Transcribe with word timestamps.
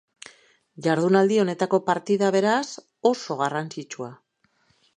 Jardunaldi 0.85 1.37
honetako 1.43 1.79
partida, 1.89 2.31
beraz, 2.37 2.63
oso 3.13 3.39
garrantzitsua. 3.43 4.13